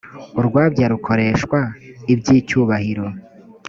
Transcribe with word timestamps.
urwabya 0.39 0.85
rukoreshwa 0.93 1.59
iby’icyubahiro. 2.13 3.05